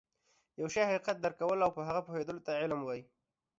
[0.53, 3.03] د يوه شي حقيقت درک کول او په هغه پوهيدلو ته علم وایي